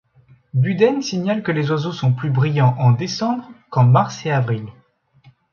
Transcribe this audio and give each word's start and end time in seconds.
Buden 0.55 1.03
signale 1.03 1.43
que 1.43 1.51
les 1.51 1.69
oiseaux 1.69 1.91
sont 1.91 2.11
plus 2.11 2.31
bruyants 2.31 2.75
en 2.79 2.89
décembre 2.91 3.47
qu'en 3.69 3.83
mars 3.83 4.25
et 4.25 4.31
avril. 4.31 4.65